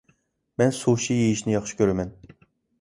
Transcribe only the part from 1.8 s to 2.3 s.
كۆرىمەن.